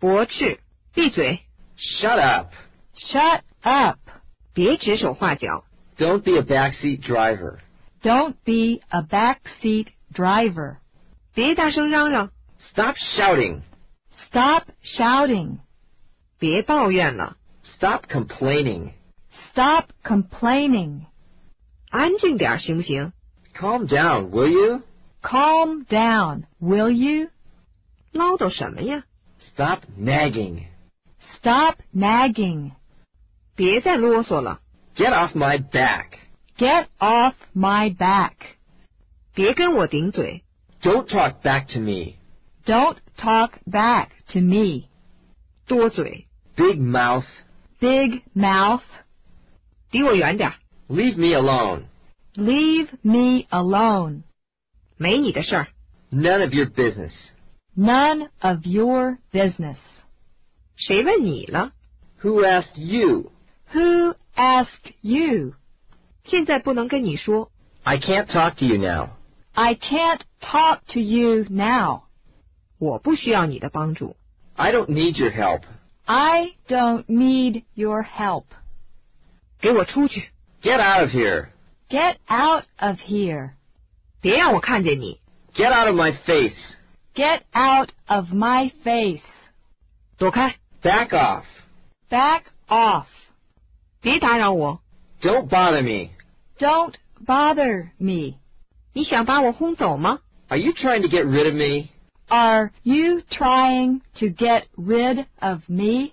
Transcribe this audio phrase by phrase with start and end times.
[0.00, 0.58] 驳斥，
[0.94, 1.40] 闭嘴，
[1.76, 2.52] Shut up.
[2.94, 3.98] Shut up.
[4.54, 5.64] 别指手画脚，
[5.98, 7.58] Don't be a backseat driver.
[8.02, 10.76] Don't be a backseat driver.
[11.34, 12.30] 别大声嚷嚷，
[12.72, 13.60] Stop shouting.
[14.30, 15.58] Stop shouting.
[16.38, 17.36] 别抱怨了，
[17.76, 18.92] Stop complaining.
[19.52, 21.06] Stop complaining.
[21.90, 23.12] 安静点儿行不行？
[23.54, 24.82] Calm down, will you?
[25.22, 27.30] Calm down, will you?
[28.12, 29.04] 唠叨什么呀？
[29.52, 30.66] Stop nagging.
[31.38, 32.72] Stop nagging.
[33.54, 34.60] 别再啰嗦了，
[34.94, 36.18] Get off my back.
[36.58, 38.32] Get off my back.
[39.34, 40.42] 别跟我顶嘴，
[40.82, 42.14] Don't talk back to me.
[42.64, 44.88] Don't talk back to me.
[45.66, 47.26] 多嘴， Big mouth.
[47.78, 48.82] Big mouth.
[49.90, 50.54] 离我远点儿，
[50.88, 51.84] Leave me alone.
[52.34, 54.22] Leave me alone.
[54.96, 55.68] 没你的事儿。
[56.10, 57.12] None of your business.
[57.76, 59.78] None of your business.
[60.76, 61.72] 谁问你了？
[62.22, 63.30] Who asked you?
[63.72, 65.54] Who asked you?
[66.24, 67.50] 现在不能跟你说，
[67.82, 69.10] I can't talk to you now.
[69.52, 72.02] I can't talk to you now.
[72.78, 74.16] 我不需要你的帮助。
[74.54, 75.62] I don't need your help.
[76.04, 78.44] I don't need your help.
[79.60, 80.30] 给我出去，
[80.62, 81.48] Get out of here.
[81.88, 83.52] Get out of here.
[84.20, 85.20] 别让我看见你。
[85.54, 86.56] Get out of my face.
[87.14, 89.22] Get out of my face.
[90.18, 91.44] 躲开， Back off.
[92.10, 93.06] Back off.
[94.00, 94.80] 别打扰我。
[95.20, 96.10] Don't bother me.
[96.58, 96.94] Don't
[97.24, 98.36] bother me.
[98.92, 100.20] 你想把我轰走吗？
[100.48, 101.90] Are you trying to get rid of me?
[102.28, 106.12] Are you trying to get rid of me?